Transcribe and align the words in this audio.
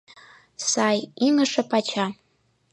Сай, 0.69 0.97
ӱҥышӧ 1.25 1.61
пача! 1.71 2.05